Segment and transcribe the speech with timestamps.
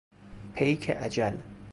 [0.55, 1.37] پیک اجل